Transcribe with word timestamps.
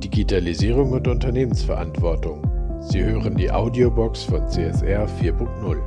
Digitalisierung 0.00 0.92
und 0.92 1.06
Unternehmensverantwortung. 1.06 2.80
Sie 2.80 3.04
hören 3.04 3.36
die 3.36 3.50
Audiobox 3.50 4.22
von 4.22 4.48
CSR 4.48 5.06
4.0. 5.06 5.78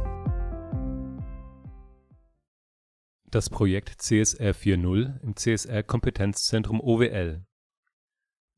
Das 3.32 3.50
Projekt 3.50 3.90
CSR 4.00 4.54
4.0 4.54 5.20
im 5.24 5.36
CSR 5.36 5.82
Kompetenzzentrum 5.82 6.80
OWL. 6.80 7.44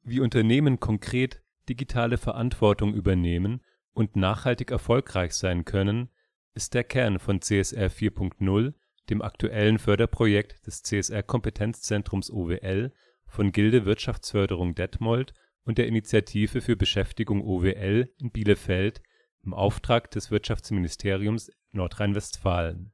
Wie 0.03 0.19
Unternehmen 0.19 0.81
konkret 0.81 1.41
digitale 1.69 2.17
Verantwortung 2.17 2.93
übernehmen 2.93 3.61
und 3.93 4.17
nachhaltig 4.17 4.71
erfolgreich 4.71 5.33
sein 5.35 5.63
können, 5.63 6.09
ist 6.53 6.73
der 6.73 6.83
Kern 6.83 7.17
von 7.17 7.41
CSR 7.41 7.89
4.0, 7.89 8.73
dem 9.09 9.21
aktuellen 9.21 9.79
Förderprojekt 9.79 10.67
des 10.67 10.83
CSR 10.83 11.23
Kompetenzzentrums 11.23 12.29
OWL 12.29 12.91
von 13.25 13.53
Gilde 13.53 13.85
Wirtschaftsförderung 13.85 14.75
Detmold 14.75 15.33
und 15.65 15.77
der 15.77 15.87
Initiative 15.87 16.61
für 16.61 16.75
Beschäftigung 16.75 17.41
OWL 17.41 18.09
in 18.17 18.31
Bielefeld 18.31 19.01
im 19.43 19.53
Auftrag 19.53 20.09
des 20.11 20.31
Wirtschaftsministeriums 20.31 21.51
Nordrhein-Westfalen. 21.71 22.91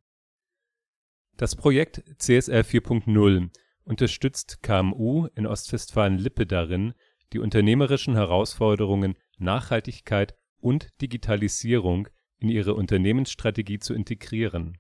Das 1.38 1.56
Projekt 1.56 2.04
CSR 2.18 2.64
4.0 2.64 3.50
unterstützt 3.84 4.62
KMU 4.62 5.28
in 5.36 5.48
Ostwestfalen-Lippe 5.48 6.46
darin, 6.46 6.94
die 7.34 7.40
unternehmerischen 7.40 8.16
Herausforderungen 8.16 9.16
Nachhaltigkeit 9.38 10.36
und 10.60 10.90
Digitalisierung 11.02 12.08
in 12.38 12.50
ihre 12.50 12.74
Unternehmensstrategie 12.74 13.80
zu 13.80 13.94
integrieren. 13.94 14.78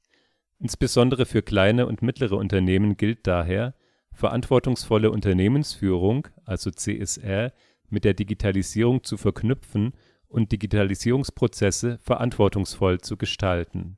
Insbesondere 0.60 1.26
für 1.26 1.42
kleine 1.42 1.88
und 1.88 2.02
mittlere 2.02 2.36
Unternehmen 2.36 2.98
gilt 2.98 3.26
daher 3.28 3.76
verantwortungsvolle 4.20 5.12
Unternehmensführung 5.12 6.28
also 6.44 6.72
CSR 6.72 7.54
mit 7.90 8.04
der 8.04 8.14
Digitalisierung 8.14 9.04
zu 9.04 9.16
verknüpfen 9.16 9.94
und 10.28 10.52
Digitalisierungsprozesse 10.52 11.98
verantwortungsvoll 12.00 13.00
zu 13.00 13.16
gestalten. 13.16 13.98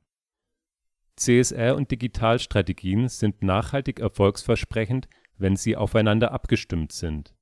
CSR 1.16 1.74
und 1.74 1.90
Digitalstrategien 1.90 3.08
sind 3.08 3.42
nachhaltig 3.42 3.98
erfolgsversprechend, 3.98 5.08
wenn 5.36 5.56
sie 5.56 5.76
aufeinander 5.76 6.30
abgestimmt 6.30 6.92
sind. 6.92 7.34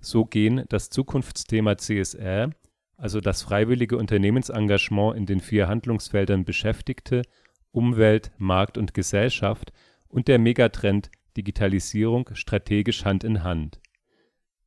So 0.00 0.24
gehen 0.24 0.64
das 0.70 0.88
Zukunftsthema 0.88 1.76
CSR, 1.76 2.50
also 2.96 3.20
das 3.20 3.42
freiwillige 3.42 3.98
Unternehmensengagement 3.98 5.16
in 5.16 5.26
den 5.26 5.40
vier 5.40 5.68
Handlungsfeldern 5.68 6.44
Beschäftigte, 6.44 7.22
Umwelt, 7.70 8.32
Markt 8.38 8.78
und 8.78 8.94
Gesellschaft 8.94 9.72
und 10.08 10.26
der 10.26 10.38
Megatrend 10.38 11.10
Digitalisierung 11.36 12.30
strategisch 12.34 13.04
Hand 13.04 13.24
in 13.24 13.42
Hand. 13.44 13.80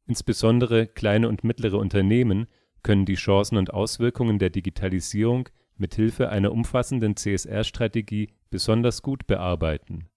Insbesondere 0.06 0.88
kleine 0.88 1.28
und 1.28 1.44
mittlere 1.44 1.78
Unternehmen 1.78 2.48
können 2.84 3.06
die 3.06 3.16
Chancen 3.16 3.58
und 3.58 3.74
Auswirkungen 3.74 4.40
der 4.40 4.50
Digitalisierung 4.50 5.50
mit 5.76 5.96
Hilfe 5.96 6.30
einer 6.30 6.52
umfassenden 6.52 7.16
CSR-Strategie 7.16 8.30
besonders 8.50 9.02
gut 9.02 9.28
bearbeiten. 9.28 10.08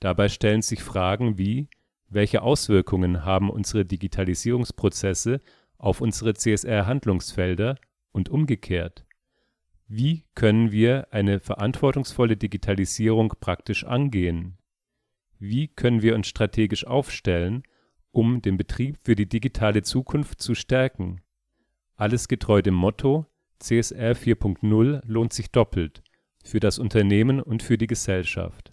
Dabei 0.00 0.28
stellen 0.28 0.62
sich 0.62 0.82
Fragen 0.82 1.38
wie 1.38 1.68
Welche 2.08 2.42
Auswirkungen 2.42 3.24
haben 3.24 3.50
unsere 3.50 3.84
Digitalisierungsprozesse 3.84 5.40
auf 5.78 6.00
unsere 6.00 6.34
CSR-Handlungsfelder 6.34 7.76
und 8.10 8.28
umgekehrt? 8.28 9.04
Wie 9.86 10.24
können 10.34 10.72
wir 10.72 11.12
eine 11.12 11.40
verantwortungsvolle 11.40 12.36
Digitalisierung 12.36 13.34
praktisch 13.40 13.84
angehen 13.84 14.59
wie 15.40 15.68
können 15.68 16.02
wir 16.02 16.14
uns 16.14 16.28
strategisch 16.28 16.86
aufstellen, 16.86 17.62
um 18.12 18.42
den 18.42 18.56
Betrieb 18.56 18.98
für 19.02 19.16
die 19.16 19.28
digitale 19.28 19.82
Zukunft 19.82 20.40
zu 20.40 20.54
stärken? 20.54 21.22
Alles 21.96 22.28
getreu 22.28 22.62
dem 22.62 22.74
Motto 22.74 23.26
CSR 23.58 24.14
4.0 24.14 25.00
lohnt 25.04 25.32
sich 25.32 25.50
doppelt 25.50 26.04
für 26.44 26.60
das 26.60 26.78
Unternehmen 26.78 27.40
und 27.40 27.62
für 27.62 27.78
die 27.78 27.86
Gesellschaft. 27.86 28.72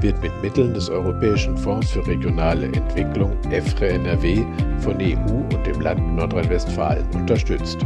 wird 0.00 0.20
mit 0.22 0.32
Mitteln 0.42 0.74
des 0.74 0.90
Europäischen 0.90 1.56
Fonds 1.56 1.90
für 1.90 2.06
regionale 2.06 2.66
Entwicklung 2.66 3.32
EFRE 3.50 3.88
NRW 3.88 4.44
von 4.78 4.96
EU 5.00 5.54
und 5.54 5.66
dem 5.66 5.80
Land 5.80 6.14
Nordrhein-Westfalen 6.14 7.06
unterstützt. 7.14 7.78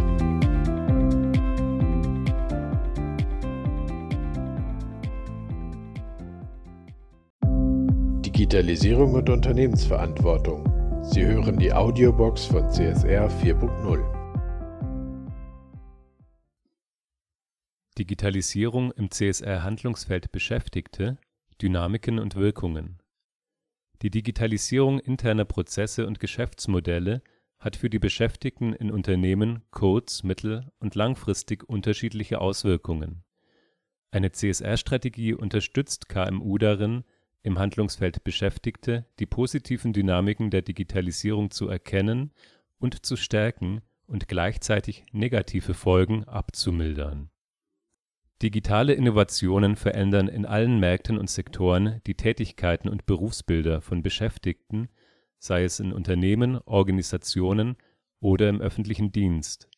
Digitalisierung 8.25 9.15
und 9.15 9.31
Unternehmensverantwortung. 9.31 10.65
Sie 11.03 11.25
hören 11.25 11.59
die 11.59 11.73
Audiobox 11.73 12.47
von 12.47 12.69
CSR 12.71 13.29
4.0. 13.29 14.18
Digitalisierung 17.99 18.93
im 18.93 19.11
CSR-Handlungsfeld 19.11 20.31
Beschäftigte, 20.31 21.19
Dynamiken 21.61 22.21
und 22.21 22.37
Wirkungen 22.37 23.03
Die 24.03 24.11
Digitalisierung 24.11 25.01
interner 25.01 25.45
Prozesse 25.45 26.07
und 26.07 26.21
Geschäftsmodelle 26.21 27.23
hat 27.59 27.75
für 27.75 27.91
die 27.91 27.99
Beschäftigten 27.99 28.73
in 28.73 28.93
Unternehmen 28.93 29.65
kurz-, 29.73 30.23
mittel- 30.23 30.71
und 30.79 30.95
langfristig 30.95 31.69
unterschiedliche 31.69 32.41
Auswirkungen. 32.41 33.25
Eine 34.13 34.31
CSR-Strategie 34.31 35.35
unterstützt 35.35 36.09
KMU 36.09 36.57
darin, 36.57 37.03
im 37.43 37.59
Handlungsfeld 37.59 38.23
Beschäftigte 38.23 39.07
die 39.19 39.27
positiven 39.27 39.93
Dynamiken 39.93 40.51
der 40.51 40.63
Digitalisierung 40.63 41.51
zu 41.51 41.69
erkennen 41.69 42.33
und 42.79 43.05
zu 43.05 43.17
stärken 43.17 43.81
und 44.07 44.29
gleichzeitig 44.29 45.05
negative 45.11 45.75
Folgen 45.75 46.23
abzumildern 46.25 47.31
Digitale 48.41 48.93
Innovationen 48.95 49.75
verändern 49.75 50.29
in 50.29 50.47
allen 50.47 50.79
Märkten 50.79 51.19
und 51.19 51.29
Sektoren 51.29 52.01
die 52.07 52.15
Tätigkeiten 52.15 52.89
und 52.89 53.05
Berufsbilder 53.05 53.81
von 53.81 54.03
Beschäftigten, 54.03 54.89
sei 55.39 55.65
es 55.65 55.81
in 55.81 55.93
Unternehmen, 55.93 56.61
Organisationen 56.65 57.77
oder 58.21 58.49
im 58.49 58.61
öffentlichen 58.61 59.11
Dienst. 59.11 59.69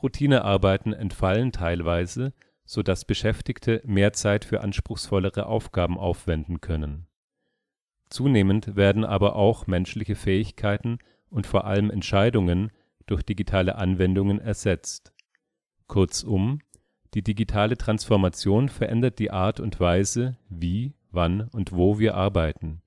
Routinearbeiten 0.00 0.92
entfallen 0.92 1.50
teilweise, 1.50 2.32
so 2.64 2.84
dass 2.84 3.04
Beschäftigte 3.04 3.82
mehr 3.84 4.12
Zeit 4.12 4.44
für 4.44 4.60
anspruchsvollere 4.60 5.46
Aufgaben 5.46 5.98
aufwenden 5.98 6.60
können. 6.60 7.08
Zunehmend 8.10 8.76
werden 8.76 9.04
aber 9.04 9.34
auch 9.34 9.66
menschliche 9.66 10.14
Fähigkeiten 10.14 10.98
und 11.30 11.48
vor 11.48 11.64
allem 11.64 11.90
Entscheidungen 11.90 12.70
durch 13.06 13.24
digitale 13.24 13.74
Anwendungen 13.74 14.38
ersetzt. 14.38 15.12
Kurzum 15.88 16.60
die 17.14 17.22
digitale 17.22 17.76
Transformation 17.76 18.68
verändert 18.68 19.18
die 19.18 19.30
Art 19.30 19.60
und 19.60 19.80
Weise, 19.80 20.36
wie, 20.48 20.94
wann 21.10 21.48
und 21.52 21.72
wo 21.72 21.98
wir 21.98 22.14
arbeiten. 22.14 22.82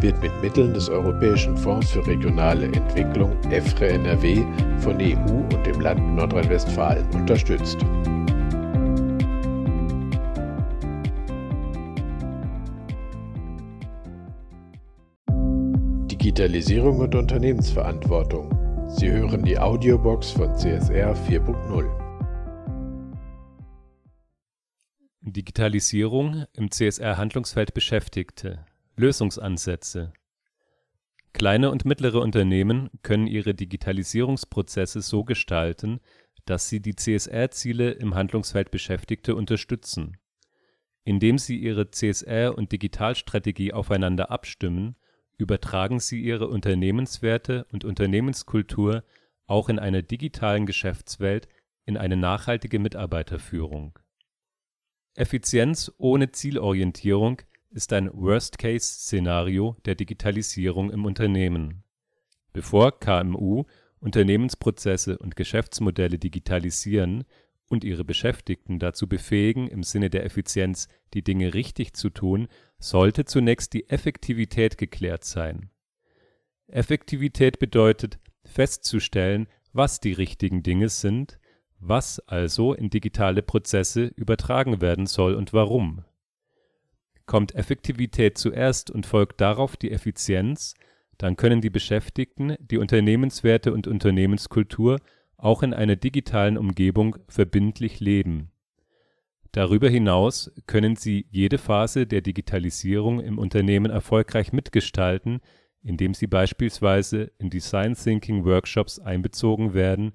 wird 0.00 0.22
mit 0.22 0.32
Mitteln 0.42 0.72
des 0.74 0.88
Europäischen 0.88 1.56
Fonds 1.56 1.90
für 1.90 2.06
regionale 2.06 2.66
Entwicklung 2.66 3.36
EFRE 3.50 3.88
NRW 3.90 4.44
von 4.78 4.96
EU 5.00 5.42
und 5.54 5.66
dem 5.66 5.80
Land 5.80 6.00
Nordrhein-Westfalen 6.16 7.08
unterstützt. 7.14 7.78
Digitalisierung 16.30 17.00
und 17.00 17.12
Unternehmensverantwortung. 17.16 18.88
Sie 18.88 19.10
hören 19.10 19.42
die 19.42 19.58
Audiobox 19.58 20.30
von 20.30 20.54
CSR 20.54 21.16
4.0. 21.26 21.90
Digitalisierung 25.22 26.44
im 26.52 26.70
CSR-Handlungsfeld 26.70 27.74
Beschäftigte. 27.74 28.64
Lösungsansätze. 28.94 30.12
Kleine 31.32 31.68
und 31.72 31.84
mittlere 31.84 32.20
Unternehmen 32.20 32.90
können 33.02 33.26
ihre 33.26 33.52
Digitalisierungsprozesse 33.52 35.00
so 35.00 35.24
gestalten, 35.24 35.98
dass 36.44 36.68
sie 36.68 36.78
die 36.78 36.94
CSR-Ziele 36.94 37.90
im 37.90 38.14
Handlungsfeld 38.14 38.70
Beschäftigte 38.70 39.34
unterstützen. 39.34 40.16
Indem 41.02 41.38
sie 41.38 41.56
ihre 41.56 41.86
CSR- 41.86 42.50
und 42.50 42.70
Digitalstrategie 42.70 43.72
aufeinander 43.72 44.30
abstimmen 44.30 44.94
übertragen 45.40 46.00
sie 46.00 46.20
ihre 46.20 46.48
Unternehmenswerte 46.48 47.66
und 47.72 47.84
Unternehmenskultur 47.84 49.04
auch 49.46 49.68
in 49.68 49.78
einer 49.78 50.02
digitalen 50.02 50.66
Geschäftswelt 50.66 51.48
in 51.84 51.96
eine 51.96 52.16
nachhaltige 52.16 52.78
Mitarbeiterführung. 52.78 53.98
Effizienz 55.14 55.92
ohne 55.98 56.30
Zielorientierung 56.30 57.42
ist 57.70 57.92
ein 57.92 58.10
Worst-Case-Szenario 58.12 59.76
der 59.84 59.94
Digitalisierung 59.94 60.90
im 60.90 61.04
Unternehmen. 61.04 61.82
Bevor 62.52 62.98
KMU 62.98 63.64
Unternehmensprozesse 64.00 65.18
und 65.18 65.36
Geschäftsmodelle 65.36 66.18
digitalisieren 66.18 67.24
und 67.68 67.84
ihre 67.84 68.04
Beschäftigten 68.04 68.78
dazu 68.78 69.08
befähigen, 69.08 69.68
im 69.68 69.82
Sinne 69.82 70.10
der 70.10 70.24
Effizienz 70.24 70.88
die 71.14 71.22
Dinge 71.22 71.54
richtig 71.54 71.94
zu 71.94 72.10
tun, 72.10 72.48
sollte 72.80 73.24
zunächst 73.24 73.74
die 73.74 73.88
Effektivität 73.88 74.78
geklärt 74.78 75.24
sein. 75.24 75.70
Effektivität 76.66 77.58
bedeutet, 77.58 78.18
festzustellen, 78.44 79.46
was 79.72 80.00
die 80.00 80.12
richtigen 80.12 80.62
Dinge 80.62 80.88
sind, 80.88 81.38
was 81.78 82.20
also 82.20 82.74
in 82.74 82.90
digitale 82.90 83.42
Prozesse 83.42 84.06
übertragen 84.16 84.80
werden 84.80 85.06
soll 85.06 85.34
und 85.34 85.52
warum. 85.52 86.04
Kommt 87.26 87.54
Effektivität 87.54 88.38
zuerst 88.38 88.90
und 88.90 89.06
folgt 89.06 89.40
darauf 89.40 89.76
die 89.76 89.92
Effizienz, 89.92 90.74
dann 91.16 91.36
können 91.36 91.60
die 91.60 91.70
Beschäftigten 91.70 92.56
die 92.60 92.78
Unternehmenswerte 92.78 93.72
und 93.72 93.86
Unternehmenskultur 93.86 94.98
auch 95.36 95.62
in 95.62 95.74
einer 95.74 95.96
digitalen 95.96 96.58
Umgebung 96.58 97.16
verbindlich 97.28 98.00
leben. 98.00 98.50
Darüber 99.52 99.88
hinaus 99.88 100.52
können 100.66 100.94
sie 100.94 101.26
jede 101.30 101.58
Phase 101.58 102.06
der 102.06 102.20
Digitalisierung 102.20 103.20
im 103.20 103.38
Unternehmen 103.38 103.90
erfolgreich 103.90 104.52
mitgestalten, 104.52 105.40
indem 105.82 106.14
sie 106.14 106.28
beispielsweise 106.28 107.32
in 107.38 107.50
Design 107.50 107.94
Thinking 107.94 108.44
Workshops 108.44 109.00
einbezogen 109.00 109.74
werden 109.74 110.12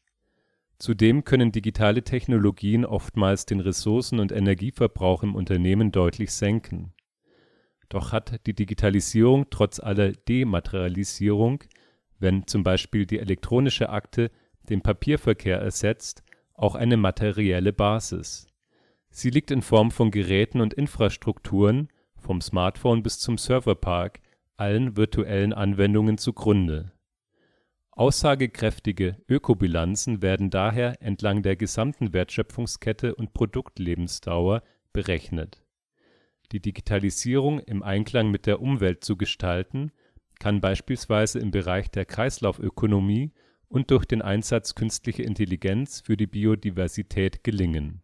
Zudem 0.78 1.24
können 1.24 1.50
digitale 1.50 2.04
Technologien 2.04 2.84
oftmals 2.84 3.46
den 3.46 3.58
Ressourcen 3.58 4.20
und 4.20 4.30
Energieverbrauch 4.30 5.24
im 5.24 5.34
Unternehmen 5.34 5.90
deutlich 5.90 6.30
senken. 6.30 6.94
Doch 7.88 8.12
hat 8.12 8.46
die 8.46 8.54
Digitalisierung 8.54 9.46
trotz 9.50 9.80
aller 9.80 10.12
Dematerialisierung, 10.12 11.64
wenn 12.20 12.46
zum 12.46 12.62
Beispiel 12.62 13.06
die 13.06 13.18
elektronische 13.18 13.88
Akte 13.88 14.30
den 14.68 14.82
Papierverkehr 14.82 15.58
ersetzt, 15.58 16.22
auch 16.54 16.74
eine 16.74 16.96
materielle 16.96 17.72
Basis. 17.72 18.46
Sie 19.10 19.30
liegt 19.30 19.50
in 19.50 19.62
Form 19.62 19.90
von 19.90 20.10
Geräten 20.10 20.60
und 20.60 20.74
Infrastrukturen, 20.74 21.88
vom 22.16 22.40
Smartphone 22.40 23.02
bis 23.02 23.18
zum 23.18 23.38
Serverpark, 23.38 24.20
allen 24.56 24.96
virtuellen 24.96 25.52
Anwendungen 25.52 26.18
zugrunde. 26.18 26.92
Aussagekräftige 27.92 29.16
Ökobilanzen 29.28 30.22
werden 30.22 30.50
daher 30.50 31.02
entlang 31.02 31.42
der 31.42 31.56
gesamten 31.56 32.12
Wertschöpfungskette 32.12 33.14
und 33.14 33.32
Produktlebensdauer 33.34 34.62
berechnet. 34.92 35.64
Die 36.52 36.60
Digitalisierung 36.60 37.58
im 37.60 37.82
Einklang 37.82 38.30
mit 38.30 38.46
der 38.46 38.60
Umwelt 38.60 39.04
zu 39.04 39.16
gestalten, 39.16 39.90
kann 40.38 40.60
beispielsweise 40.60 41.40
im 41.40 41.50
Bereich 41.50 41.90
der 41.90 42.04
Kreislaufökonomie 42.04 43.32
und 43.68 43.90
durch 43.90 44.04
den 44.04 44.22
Einsatz 44.22 44.74
künstlicher 44.74 45.24
Intelligenz 45.24 46.00
für 46.00 46.16
die 46.16 46.26
Biodiversität 46.26 47.44
gelingen. 47.44 48.02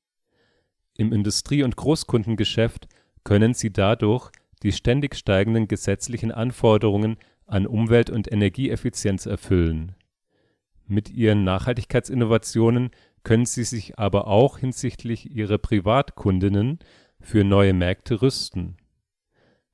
Im 1.00 1.12
Industrie 1.12 1.62
und 1.62 1.76
Großkundengeschäft 1.76 2.86
können 3.24 3.54
sie 3.54 3.72
dadurch 3.72 4.30
die 4.62 4.72
ständig 4.72 5.16
steigenden 5.16 5.66
gesetzlichen 5.66 6.30
Anforderungen 6.30 7.16
an 7.46 7.66
Umwelt 7.66 8.10
und 8.10 8.30
Energieeffizienz 8.30 9.26
erfüllen 9.26 9.94
mit 10.90 11.08
ihren 11.08 11.44
Nachhaltigkeitsinnovationen 11.44 12.90
können 13.22 13.46
sie 13.46 13.64
sich 13.64 13.98
aber 13.98 14.26
auch 14.26 14.58
hinsichtlich 14.58 15.30
ihrer 15.30 15.58
Privatkundinnen 15.58 16.80
für 17.20 17.44
neue 17.44 17.72
Märkte 17.72 18.22
rüsten. 18.22 18.76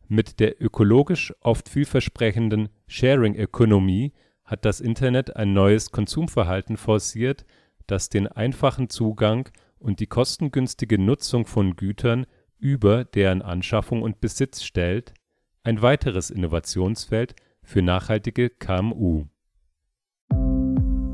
Mit 0.08 0.40
der 0.40 0.60
ökologisch 0.62 1.32
oft 1.40 1.68
vielversprechenden 1.68 2.68
Sharing 2.86 3.34
Economy 3.34 4.12
hat 4.44 4.64
das 4.64 4.80
Internet 4.80 5.36
ein 5.36 5.54
neues 5.54 5.90
Konsumverhalten 5.90 6.76
forciert, 6.76 7.46
das 7.86 8.08
den 8.10 8.26
einfachen 8.26 8.90
Zugang 8.90 9.48
und 9.86 10.00
die 10.00 10.08
kostengünstige 10.08 10.98
Nutzung 10.98 11.46
von 11.46 11.76
Gütern 11.76 12.26
über 12.58 13.04
deren 13.04 13.40
Anschaffung 13.40 14.02
und 14.02 14.20
Besitz 14.20 14.64
stellt, 14.64 15.14
ein 15.62 15.80
weiteres 15.80 16.30
Innovationsfeld 16.30 17.36
für 17.62 17.82
nachhaltige 17.82 18.50
KMU 18.50 19.26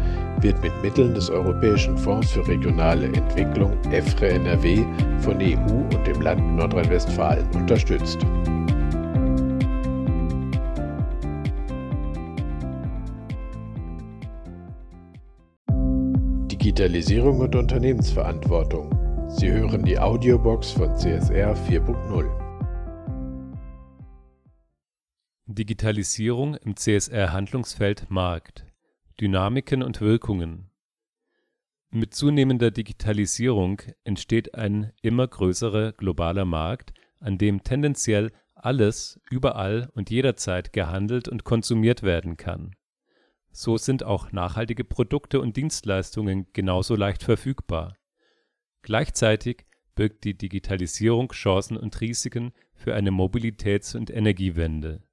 wird 0.41 0.63
mit 0.63 0.73
Mitteln 0.83 1.13
des 1.13 1.29
Europäischen 1.29 1.99
Fonds 1.99 2.31
für 2.31 2.47
regionale 2.47 3.07
Entwicklung 3.07 3.77
EFRE 3.91 4.29
NRW 4.29 4.85
von 5.19 5.39
EU 5.41 5.97
und 5.97 6.07
dem 6.07 6.21
Land 6.21 6.55
Nordrhein-Westfalen 6.55 7.45
unterstützt. 7.57 8.19
Digitalisierung 16.53 17.41
und 17.41 17.57
Unternehmensverantwortung. 17.57 18.91
Sie 19.27 19.51
hören 19.51 19.83
die 19.83 19.99
Audiobox 19.99 20.71
von 20.71 20.95
CSR 20.95 21.57
4.0. 21.69 22.44
Digitalisierung 25.55 26.55
im 26.57 26.77
CSR-Handlungsfeld 26.77 28.11
Markt. 28.11 28.67
Dynamiken 29.21 29.83
und 29.83 30.01
Wirkungen. 30.01 30.71
Mit 31.91 32.15
zunehmender 32.15 32.71
Digitalisierung 32.71 33.81
entsteht 34.03 34.55
ein 34.55 34.93
immer 35.03 35.29
größerer 35.29 35.93
globaler 35.93 36.45
Markt, 36.45 36.93
an 37.21 37.39
dem 37.39 37.63
tendenziell 37.63 38.33
alles 38.55 39.21
überall 39.31 39.91
und 39.95 40.11
jederzeit 40.11 40.73
gehandelt 40.73 41.29
und 41.29 41.45
konsumiert 41.45 42.03
werden 42.03 42.37
kann 42.37 42.75
so 43.57 43.79
sind 43.79 44.03
auch 44.03 44.33
nachhaltige 44.33 44.85
Produkte 44.85 45.41
und 45.41 45.57
Dienstleistungen 45.57 46.49
genauso 46.53 46.97
leicht 46.97 47.23
verfügbar. 47.23 47.97
Gleichzeitig 48.83 49.65
birgt 49.95 50.25
die 50.25 50.37
Digitalisierung 50.37 51.31
Chancen 51.31 51.77
und 51.77 52.01
Risiken 52.01 52.53
für 52.75 52.95
eine 52.95 53.13
Mobilitäts 53.13 53.95
und 53.95 54.11
Energiewende. 54.11 55.05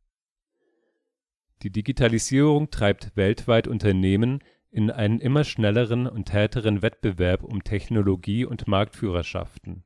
Die 1.63 1.69
Digitalisierung 1.69 2.71
treibt 2.71 3.15
weltweit 3.15 3.67
Unternehmen 3.67 4.39
in 4.71 4.89
einen 4.89 5.19
immer 5.19 5.43
schnelleren 5.43 6.07
und 6.07 6.31
härteren 6.31 6.81
Wettbewerb 6.81 7.43
um 7.43 7.63
Technologie 7.63 8.45
und 8.45 8.67
Marktführerschaften. 8.67 9.83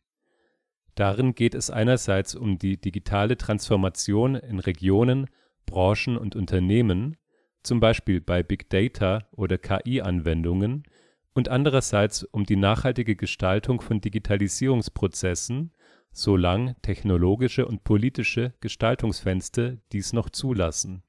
Darin 0.96 1.36
geht 1.36 1.56
es 1.56 1.70
einerseits 1.70 2.36
um 2.36 2.58
die 2.58 2.80
digitale 2.80 3.38
Transformation 3.38 4.36
in 4.36 4.60
Regionen, 4.60 5.28
Branchen 5.66 6.18
und 6.18 6.36
Unternehmen 6.36 7.18
zum 7.66 7.80
Beispiel 7.80 8.22
bei 8.22 8.44
Big 8.44 8.70
Data 8.70 9.28
oder 9.32 9.58
KI-Anwendungen, 9.58 10.84
und 11.34 11.50
andererseits 11.50 12.24
um 12.24 12.46
die 12.46 12.56
nachhaltige 12.56 13.18
Gestaltung 13.18 13.82
von 13.82 14.00
Digitalisierungsprozessen, 14.00 15.74
solange 16.14 16.78
technologische 16.82 17.68
und 17.68 17.84
politische 17.84 18.54
Gestaltungsfenster 18.62 19.76
dies 19.92 20.14
noch 20.14 20.30
zulassen. 20.30 21.04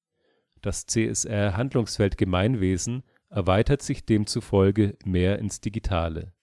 Das 0.61 0.87
CSR-Handlungsfeld 0.87 2.17
Gemeinwesen 2.17 3.03
erweitert 3.33 3.81
sich 3.81 4.05
demzufolge 4.05 4.95
mehr 5.05 5.39
ins 5.39 5.59
Digitale. 5.59 6.33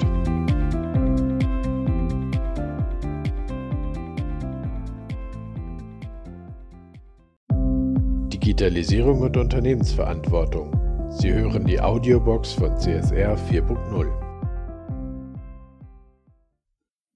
Digitalisierung 8.33 9.21
und 9.21 9.37
Unternehmensverantwortung. 9.37 10.73
Sie 11.11 11.33
hören 11.33 11.65
die 11.65 11.81
Audiobox 11.81 12.53
von 12.53 12.77
CSR 12.79 13.37
4.0. 13.37 14.32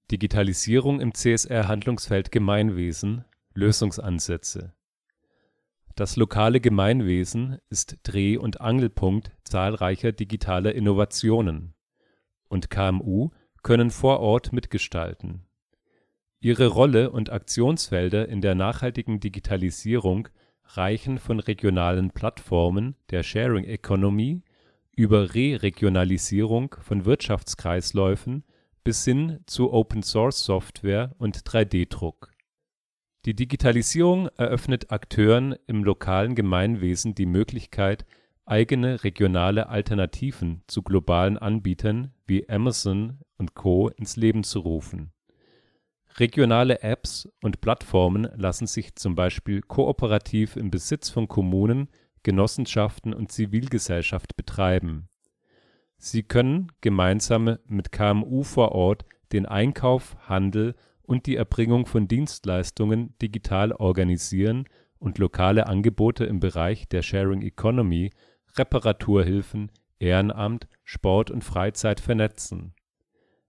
Digitalisierung 0.09 1.01
im 1.01 1.13
CSR-Handlungsfeld 1.13 2.31
Gemeinwesen 2.31 3.25
Lösungsansätze 3.53 4.73
Das 5.95 6.15
lokale 6.15 6.61
Gemeinwesen 6.61 7.57
ist 7.69 7.97
Dreh- 8.03 8.37
und 8.37 8.61
Angelpunkt 8.61 9.33
zahlreicher 9.43 10.13
digitaler 10.13 10.73
Innovationen, 10.73 11.73
und 12.47 12.69
KMU 12.69 13.31
können 13.63 13.91
vor 13.91 14.21
Ort 14.21 14.53
mitgestalten. 14.53 15.45
Ihre 16.39 16.67
Rolle 16.67 17.11
und 17.11 17.29
Aktionsfelder 17.29 18.29
in 18.29 18.39
der 18.39 18.55
nachhaltigen 18.55 19.19
Digitalisierung 19.19 20.29
reichen 20.63 21.17
von 21.17 21.41
regionalen 21.41 22.11
Plattformen 22.11 22.95
der 23.09 23.23
Sharing 23.23 23.65
Economy 23.65 24.41
über 24.95 25.33
Re-Regionalisierung 25.33 26.77
von 26.79 27.03
Wirtschaftskreisläufen 27.03 28.45
bis 28.87 29.03
hin 29.03 29.41
zu 29.47 29.73
Open-Source-Software 29.73 31.13
und 31.17 31.39
3D-Druck. 31.39 32.31
Die 33.25 33.35
Digitalisierung 33.35 34.29
eröffnet 34.37 34.93
Akteuren 34.93 35.57
im 35.67 35.83
lokalen 35.83 36.35
Gemeinwesen 36.35 37.13
die 37.13 37.25
Möglichkeit, 37.25 38.05
eigene 38.45 39.03
regionale 39.03 39.67
Alternativen 39.67 40.63
zu 40.67 40.83
globalen 40.83 41.37
Anbietern 41.37 42.13
wie 42.27 42.47
Amazon 42.47 43.19
und 43.35 43.55
Co. 43.55 43.89
ins 43.89 44.15
Leben 44.15 44.45
zu 44.45 44.61
rufen. 44.61 45.11
Regionale 46.17 46.81
Apps 46.81 47.27
und 47.41 47.59
Plattformen 47.59 48.29
lassen 48.37 48.67
sich 48.67 48.95
zum 48.95 49.15
Beispiel 49.15 49.59
kooperativ 49.63 50.55
im 50.55 50.71
Besitz 50.71 51.09
von 51.09 51.27
Kommunen, 51.27 51.89
Genossenschaften 52.23 53.13
und 53.13 53.33
Zivilgesellschaft 53.33 54.37
betreiben. 54.37 55.09
Sie 55.97 56.23
können 56.23 56.71
gemeinsam 56.81 57.57
mit 57.67 57.91
KMU 57.91 58.43
vor 58.43 58.71
Ort 58.73 59.05
den 59.31 59.45
Einkauf, 59.45 60.15
Handel 60.27 60.75
und 61.01 61.25
die 61.25 61.35
Erbringung 61.35 61.85
von 61.85 62.07
Dienstleistungen 62.07 63.17
digital 63.21 63.71
organisieren 63.71 64.65
und 64.99 65.17
lokale 65.17 65.67
Angebote 65.67 66.25
im 66.25 66.39
Bereich 66.39 66.87
der 66.87 67.01
Sharing 67.01 67.41
Economy, 67.41 68.11
Reparaturhilfen, 68.55 69.71
Ehrenamt, 69.99 70.67
Sport 70.83 71.31
und 71.31 71.43
Freizeit 71.43 71.99
vernetzen. 71.99 72.73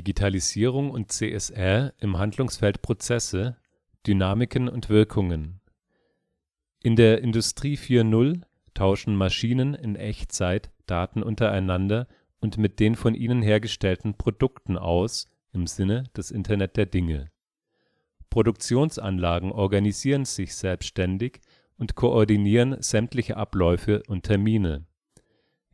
Digitalisierung 0.00 0.92
und 0.92 1.12
CSR 1.12 1.92
im 1.98 2.16
Handlungsfeld 2.16 2.80
Prozesse, 2.80 3.58
Dynamiken 4.06 4.66
und 4.66 4.88
Wirkungen. 4.88 5.60
In 6.82 6.96
der 6.96 7.20
Industrie 7.20 7.76
4.0 7.76 8.40
tauschen 8.72 9.14
Maschinen 9.14 9.74
in 9.74 9.96
Echtzeit 9.96 10.70
Daten 10.86 11.22
untereinander 11.22 12.08
und 12.40 12.56
mit 12.56 12.80
den 12.80 12.94
von 12.94 13.14
ihnen 13.14 13.42
hergestellten 13.42 14.14
Produkten 14.16 14.78
aus 14.78 15.28
im 15.52 15.66
Sinne 15.66 16.04
des 16.16 16.30
Internet 16.30 16.78
der 16.78 16.86
Dinge. 16.86 17.30
Produktionsanlagen 18.30 19.52
organisieren 19.52 20.24
sich 20.24 20.54
selbstständig 20.54 21.42
und 21.76 21.94
koordinieren 21.94 22.80
sämtliche 22.80 23.36
Abläufe 23.36 24.02
und 24.08 24.22
Termine. 24.22 24.86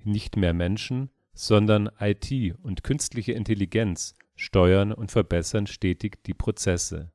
Nicht 0.02 0.36
mehr 0.36 0.52
Menschen 0.52 1.10
sondern 1.36 1.90
IT 2.00 2.32
und 2.62 2.82
künstliche 2.82 3.32
Intelligenz 3.32 4.14
steuern 4.34 4.92
und 4.92 5.12
verbessern 5.12 5.66
stetig 5.66 6.24
die 6.24 6.34
Prozesse. 6.34 7.12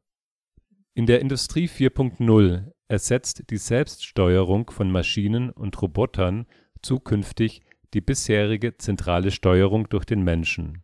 In 0.93 1.07
der 1.07 1.21
Industrie 1.21 1.67
4.0 1.67 2.71
ersetzt 2.87 3.49
die 3.49 3.57
Selbststeuerung 3.57 4.69
von 4.69 4.91
Maschinen 4.91 5.49
und 5.49 5.81
Robotern 5.81 6.45
zukünftig 6.81 7.61
die 7.93 8.01
bisherige 8.01 8.77
zentrale 8.77 9.31
Steuerung 9.31 9.89
durch 9.89 10.05
den 10.05 10.23
Menschen. 10.23 10.83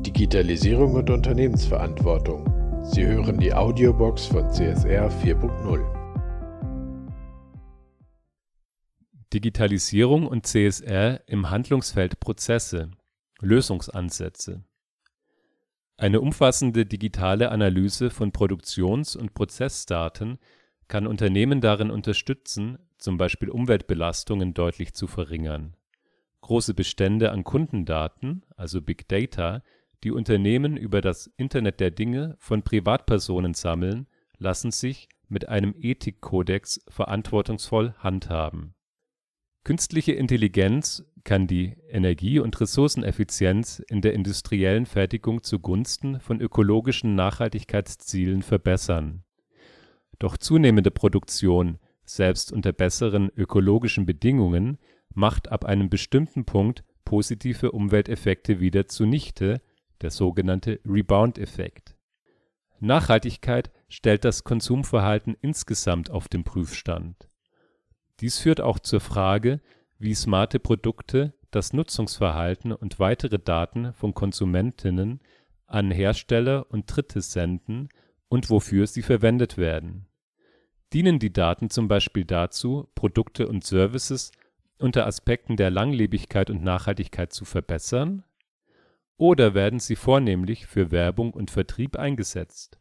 Digitalisierung 0.06 0.94
und 0.96 1.10
Unternehmensverantwortung. 1.10 2.46
Sie 2.84 3.06
hören 3.06 3.38
die 3.40 3.54
Audiobox 3.54 4.26
von 4.26 4.52
CSR 4.52 5.10
4.0. 5.24 5.95
Digitalisierung 9.36 10.28
und 10.28 10.48
CSR 10.48 11.20
im 11.28 11.50
Handlungsfeld 11.50 12.22
Prozesse 12.22 12.92
Lösungsansätze 13.42 14.64
Eine 15.98 16.22
umfassende 16.22 16.86
digitale 16.86 17.52
Analyse 17.52 18.12
von 18.12 18.32
Produktions 18.32 19.18
und 19.18 19.34
Prozessdaten 19.34 20.40
kann 20.88 21.06
Unternehmen 21.06 21.60
darin 21.60 21.92
unterstützen, 21.92 22.78
zum 22.98 23.18
Beispiel 23.18 23.50
Umweltbelastungen 23.50 24.54
deutlich 24.54 24.94
zu 24.94 25.06
verringern. 25.06 25.76
Große 26.40 26.74
Bestände 26.74 27.34
an 27.34 27.44
Kundendaten, 27.44 28.46
also 28.56 28.82
Big 28.82 29.10
Data, 29.10 29.64
die 30.06 30.12
Unternehmen 30.12 30.78
über 30.78 31.02
das 31.02 31.28
Internet 31.36 31.82
der 31.82 31.92
Dinge 31.92 32.38
von 32.40 32.64
Privatpersonen 32.64 33.54
sammeln, 33.54 34.08
lassen 34.38 34.72
sich 34.72 35.10
mit 35.28 35.50
einem 35.50 35.76
Ethikkodex 35.78 36.86
verantwortungsvoll 36.88 37.96
handhaben 37.98 38.76
Künstliche 39.66 40.12
Intelligenz 40.12 41.04
kann 41.24 41.48
die 41.48 41.76
Energie 41.90 42.38
und 42.38 42.62
Ressourceneffizienz 42.62 43.80
in 43.80 44.02
der 44.02 44.14
industriellen 44.14 44.86
Fertigung 44.86 45.42
zugunsten 45.42 46.20
von 46.20 46.40
ökologischen 46.40 47.16
Nachhaltigkeitszielen 47.16 48.44
verbessern. 48.44 49.24
Doch 50.20 50.38
zunehmende 50.38 50.92
Produktion, 50.92 51.80
selbst 52.06 52.52
unter 52.52 52.74
besseren 52.74 53.32
ökologischen 53.36 54.06
Bedingungen, 54.06 54.78
macht 55.16 55.52
ab 55.52 55.66
einem 55.66 55.90
bestimmten 55.90 56.46
Punkt 56.46 56.84
positive 57.04 57.72
Umwelteffekte 57.72 58.60
wieder 58.60 58.88
zunichte, 58.88 59.64
der 60.02 60.12
sogenannte 60.12 60.80
Rebound-Effekt. 60.86 61.96
Nachhaltigkeit 62.80 63.72
stellt 63.90 64.26
das 64.26 64.44
Konsumverhalten 64.44 65.36
insgesamt 65.42 66.12
auf 66.12 66.28
den 66.28 66.44
Prüfstand. 66.44 67.30
Dies 68.20 68.40
führt 68.40 68.62
auch 68.62 68.80
zur 68.80 69.02
Frage, 69.02 69.62
wie 69.98 70.16
smarte 70.16 70.60
Produkte 70.60 71.34
das 71.52 71.74
Nutzungsverhalten 71.74 72.72
und 72.72 73.00
weitere 73.00 73.40
Daten 73.40 73.94
von 73.94 74.14
Konsumentinnen 74.14 75.22
an 75.68 75.92
Hersteller 75.92 76.66
und 76.70 76.86
Dritte 76.88 77.22
senden 77.22 77.90
und 78.28 78.50
wofür 78.50 78.88
sie 78.88 79.02
verwendet 79.02 79.58
werden. 79.58 80.08
Dienen 80.94 81.20
die 81.20 81.34
Daten 81.34 81.70
zum 81.70 81.88
Beispiel 81.88 82.26
dazu, 82.26 82.90
Produkte 82.96 83.48
und 83.48 83.64
Services 83.64 84.32
unter 84.80 85.08
Aspekten 85.08 85.58
der 85.58 85.72
Langlebigkeit 85.72 86.50
und 86.50 86.64
Nachhaltigkeit 86.64 87.34
zu 87.34 87.46
verbessern? 87.46 88.24
Oder 89.18 89.54
werden 89.54 89.80
sie 89.80 89.96
vornehmlich 89.96 90.68
für 90.68 90.92
Werbung 90.92 91.34
und 91.34 91.52
Vertrieb 91.52 91.98
eingesetzt? 91.98 92.78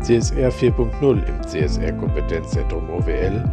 CSR 0.00 0.50
4.0 0.50 1.26
im 1.26 1.42
CSR 1.42 1.92
Kompetenzzentrum 1.92 2.88
OWL 2.88 3.44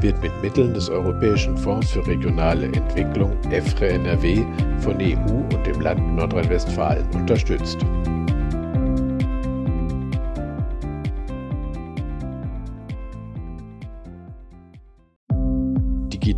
wird 0.00 0.22
mit 0.22 0.32
Mitteln 0.42 0.74
des 0.74 0.90
Europäischen 0.90 1.56
Fonds 1.56 1.90
für 1.90 2.06
regionale 2.06 2.66
Entwicklung 2.66 3.32
EFRE 3.50 3.88
NRW 3.88 4.44
von 4.80 5.00
EU 5.00 5.54
und 5.54 5.66
dem 5.66 5.80
Land 5.80 6.14
Nordrhein-Westfalen 6.14 7.08
unterstützt. 7.14 7.78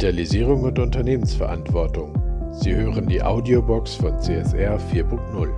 Digitalisierung 0.07 0.63
und 0.63 0.79
Unternehmensverantwortung. 0.79 2.15
Sie 2.53 2.73
hören 2.73 3.09
die 3.09 3.21
Audiobox 3.21 3.97
von 3.97 4.17
CSR 4.21 4.79
4.0. 4.79 5.53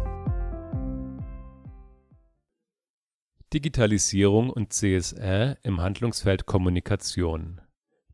Digitalisierung 3.53 4.49
und 4.49 4.73
CSR 4.73 5.59
im 5.63 5.83
Handlungsfeld 5.83 6.47
Kommunikation. 6.47 7.61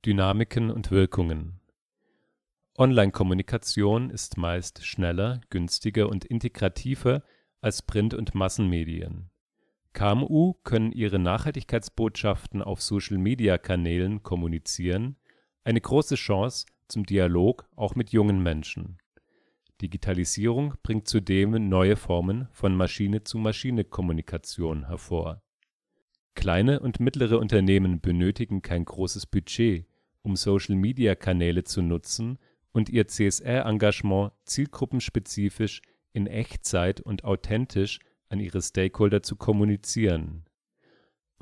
Dynamiken 0.05 0.73
und 0.73 0.91
Wirkungen. 0.91 1.61
Online-Kommunikation 2.77 4.11
ist 4.11 4.37
meist 4.37 4.85
schneller, 4.85 5.41
günstiger 5.51 6.09
und 6.09 6.25
integrativer 6.25 7.23
als 7.61 7.83
Print- 7.83 8.15
und 8.15 8.35
Massenmedien. 8.35 9.31
KMU 9.93 10.55
können 10.65 10.91
ihre 10.91 11.21
Nachhaltigkeitsbotschaften 11.21 12.61
auf 12.61 12.83
Social-Media-Kanälen 12.83 14.25
kommunizieren, 14.25 15.15
eine 15.65 15.81
große 15.81 16.15
Chance 16.15 16.67
zum 16.89 17.05
Dialog 17.05 17.67
auch 17.75 17.95
mit 17.95 18.11
jungen 18.11 18.43
Menschen 18.43 18.99
Digitalisierung 19.85 20.75
bringt 20.83 21.09
zudem 21.09 21.69
neue 21.69 21.97
Formen 21.97 22.49
von 22.53 22.77
Maschine-zu-Maschine-Kommunikation 22.77 24.87
hervor. 24.87 25.43
Kleine 26.35 26.81
und 26.81 27.01
mittlere 27.01 27.39
Unternehmen 27.39 28.01
benötigen 28.01 28.63
kein 28.63 28.85
großes 28.85 29.27
Budget, 29.27 29.87
um 30.23 30.37
Social-Media-Kanäle 30.37 31.65
zu 31.65 31.83
nutzen 31.83 32.39
und 32.73 32.89
ihr 32.89 33.09
CSR-Engagement 33.09 34.33
zielgruppenspezifisch 34.45 35.83
in 36.13 36.27
Echtzeit 36.27 37.01
und 37.01 37.25
authentisch 37.25 38.01
an 38.29 38.41
ihre 38.41 38.63
Stakeholder 38.63 39.23
zu 39.23 39.37
kommunizieren. 39.37 40.45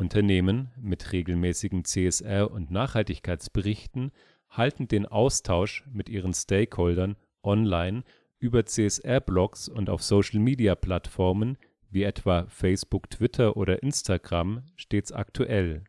Unternehmen 0.02 0.72
mit 0.80 1.12
regelmäßigen 1.12 1.84
CSR 1.84 2.50
und 2.50 2.72
Nachhaltigkeitsberichten 2.72 4.10
halten 4.50 4.88
den 4.88 5.06
Austausch 5.06 5.84
mit 5.92 6.08
ihren 6.08 6.34
Stakeholdern 6.34 7.14
online 7.44 8.02
über 8.40 8.66
CSR-Blogs 8.66 9.68
und 9.68 9.88
auf 9.88 10.02
Social-Media-Plattformen 10.02 11.56
wie 11.88 12.02
etwa 12.02 12.46
Facebook, 12.48 13.10
Twitter 13.10 13.56
oder 13.56 13.84
Instagram 13.84 14.64
stets 14.74 15.12
aktuell. 15.12 15.84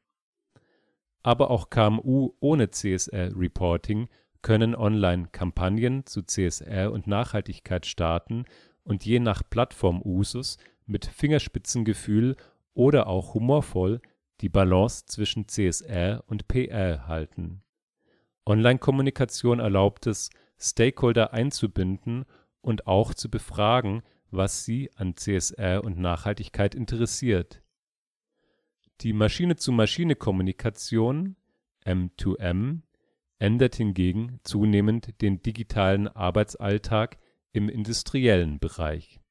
Aber 1.23 1.49
auch 1.49 1.71
KMU 1.71 2.34
ohne 2.39 2.69
CSR-Reporting 2.69 4.10
können 4.43 4.76
online 4.76 5.30
Kampagnen 5.32 6.06
zu 6.06 6.21
CSR 6.21 6.91
und 6.91 7.08
Nachhaltigkeit 7.08 7.88
starten 7.88 8.45
und 8.84 9.06
je 9.06 9.19
nach 9.19 9.41
Plattformusus 9.49 10.60
mit 10.86 11.08
Fingerspitzengefühl 11.08 12.36
oder 12.74 13.08
auch 13.08 13.34
humorvoll 13.34 14.02
die 14.42 14.50
Balance 14.50 15.06
zwischen 15.06 15.48
CSR 15.48 16.24
und 16.28 16.48
PR 16.48 17.08
halten. 17.08 17.64
Online-Kommunikation 18.46 19.60
erlaubt 19.60 20.08
es, 20.08 20.30
Stakeholder 20.60 21.34
einzubinden 21.34 22.26
und 22.62 22.88
auch 22.88 23.14
zu 23.14 23.30
befragen, 23.30 24.02
was 24.32 24.66
sie 24.66 24.90
an 24.96 25.16
CSR 25.16 25.84
und 25.84 25.98
Nachhaltigkeit 25.98 26.76
interessiert. 26.76 27.62
Die 29.02 29.14
Maschine-zu-Maschine-Kommunikation 29.14 31.36
M2M 31.86 32.82
ändert 33.40 33.76
hingegen 33.76 34.40
zunehmend 34.44 35.22
den 35.22 35.42
digitalen 35.42 36.08
Arbeitsalltag 36.08 37.18
im 37.52 37.68
industriellen 37.70 38.60
Bereich. 38.60 39.23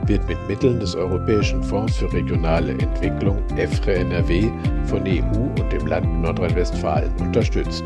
wird 0.06 0.26
mit 0.28 0.38
Mitteln 0.48 0.80
des 0.80 0.96
Europäischen 0.96 1.62
Fonds 1.64 1.98
für 1.98 2.14
regionale 2.14 2.72
Entwicklung 2.72 3.44
EFRE 3.58 3.96
NRW 3.96 4.50
von 4.86 5.04
EU 5.06 5.50
und 5.60 5.70
dem 5.72 5.88
Land 5.88 6.22
Nordrhein-Westfalen 6.22 7.12
unterstützt. 7.20 7.84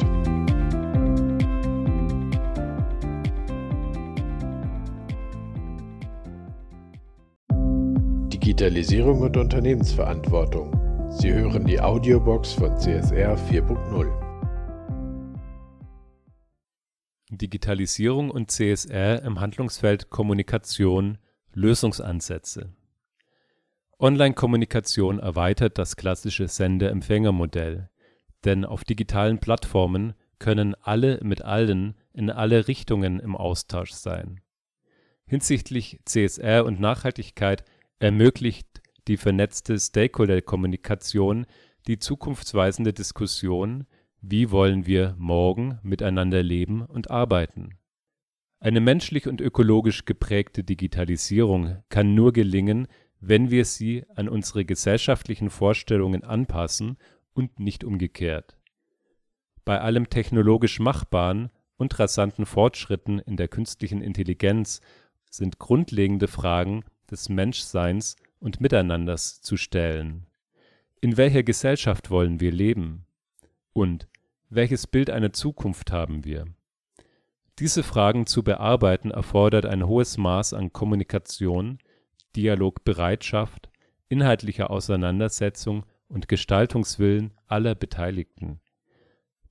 Digitalisierung 8.45 9.21
und 9.21 9.37
Unternehmensverantwortung. 9.37 11.09
Sie 11.09 11.33
hören 11.33 11.65
die 11.65 11.81
Audiobox 11.81 12.53
von 12.53 12.77
CSR 12.77 13.35
4.0. 13.35 14.07
Digitalisierung 17.31 18.29
und 18.29 18.51
CSR 18.51 19.23
im 19.23 19.39
Handlungsfeld 19.39 20.11
Kommunikation 20.11 21.17
Lösungsansätze 21.55 22.75
Online-Kommunikation 23.97 25.17
erweitert 25.17 25.79
das 25.79 25.95
klassische 25.95 26.47
Sender-Empfänger-Modell, 26.47 27.89
denn 28.43 28.63
auf 28.63 28.83
digitalen 28.83 29.39
Plattformen 29.39 30.13
können 30.37 30.75
alle 30.83 31.19
mit 31.23 31.41
allen 31.41 31.95
in 32.13 32.29
alle 32.29 32.67
Richtungen 32.67 33.19
im 33.19 33.35
Austausch 33.35 33.93
sein. 33.93 34.39
Hinsichtlich 35.25 35.99
CSR 36.05 36.63
und 36.63 36.79
Nachhaltigkeit 36.79 37.65
ermöglicht 37.99 38.81
die 39.07 39.17
vernetzte 39.17 39.79
Stakeholder-Kommunikation 39.79 41.45
die 41.87 41.99
zukunftsweisende 41.99 42.93
Diskussion 42.93 43.85
wie 44.21 44.49
wollen 44.49 44.87
wir 44.87 45.15
morgen 45.19 45.77
miteinander 45.83 46.41
leben 46.41 46.81
und 46.81 47.11
arbeiten? 47.11 47.77
Eine 48.59 48.81
menschlich 48.81 49.27
und 49.27 49.39
ökologisch 49.39 50.05
geprägte 50.05 50.63
Digitalisierung 50.63 51.83
kann 51.89 52.15
nur 52.15 52.33
gelingen, 52.33 52.87
wenn 53.19 53.51
wir 53.51 53.65
sie 53.65 54.03
an 54.15 54.27
unsere 54.27 54.65
gesellschaftlichen 54.65 55.51
Vorstellungen 55.51 56.23
anpassen 56.23 56.97
und 57.33 57.59
nicht 57.59 57.83
umgekehrt. 57.83 58.57
Bei 59.63 59.81
allem 59.81 60.09
technologisch 60.09 60.79
Machbaren 60.79 61.51
und 61.77 61.99
rasanten 61.99 62.47
Fortschritten 62.47 63.19
in 63.19 63.37
der 63.37 63.47
künstlichen 63.47 64.01
Intelligenz 64.01 64.81
sind 65.29 65.59
grundlegende 65.59 66.27
Fragen 66.27 66.83
des 67.11 67.29
Menschseins 67.29 68.15
und 68.39 68.61
Miteinanders 68.61 69.41
zu 69.41 69.57
stellen. 69.57 70.27
In 71.01 71.17
welcher 71.17 71.43
Gesellschaft 71.43 72.09
wollen 72.09 72.39
wir 72.39 72.51
leben? 72.51 73.05
Und 73.73 74.07
Welches 74.49 74.85
Bild 74.85 75.09
einer 75.09 75.33
Zukunft 75.33 75.91
haben 75.91 76.23
wir? 76.23 76.45
Diese 77.57 77.81
Fragen 77.81 78.27
zu 78.27 78.43
bearbeiten 78.43 79.09
erfordert 79.09 79.65
ein 79.65 79.87
hohes 79.87 80.17
Maß 80.17 80.53
an 80.53 80.71
Kommunikation, 80.71 81.79
Dialogbereitschaft, 82.35 83.69
inhaltlicher 84.07 84.69
Auseinandersetzung 84.69 85.85
und 86.07 86.27
Gestaltungswillen 86.27 87.33
aller 87.47 87.73
Beteiligten. 87.73 88.61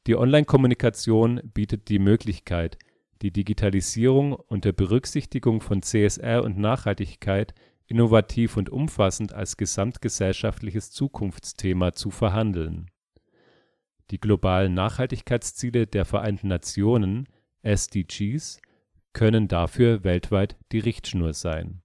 Die 0.06 0.16
Online-Kommunikation 0.16 1.40
bietet 1.52 1.88
die 1.88 1.98
Möglichkeit, 1.98 2.78
die 3.24 3.32
Digitalisierung 3.32 4.34
unter 4.34 4.72
Berücksichtigung 4.72 5.62
von 5.62 5.80
CSR 5.80 6.44
und 6.44 6.58
Nachhaltigkeit 6.58 7.54
innovativ 7.86 8.58
und 8.58 8.68
umfassend 8.68 9.32
als 9.32 9.56
gesamtgesellschaftliches 9.56 10.90
Zukunftsthema 10.90 11.94
zu 11.94 12.10
verhandeln. 12.10 12.90
Die 14.10 14.20
globalen 14.20 14.74
Nachhaltigkeitsziele 14.74 15.86
der 15.86 16.04
Vereinten 16.04 16.48
Nationen 16.48 17.26
(SDGs) 17.62 18.60
können 19.14 19.48
dafür 19.48 20.04
weltweit 20.04 20.58
die 20.70 20.80
Richtschnur 20.80 21.32
sein. 21.32 21.80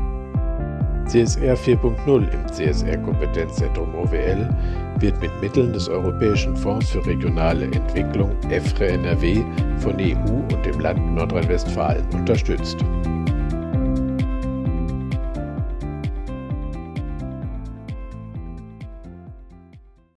CSR 1.07 1.55
4.0 1.55 2.29
im 2.33 2.49
CSR 2.49 2.97
Kompetenzzentrum 2.99 3.95
OWL 3.95 4.49
wird 4.99 5.21
mit 5.21 5.31
Mitteln 5.41 5.73
des 5.73 5.89
Europäischen 5.89 6.57
Fonds 6.57 6.91
für 6.91 7.05
regionale 7.05 7.67
Entwicklung 7.67 8.35
EFRE 8.51 8.89
NRW 8.89 9.45
von 9.79 9.97
EU 10.01 10.55
und 10.55 10.65
dem 10.65 10.81
Land 10.81 11.15
Nordrhein-Westfalen 11.15 12.05
unterstützt. 12.15 12.79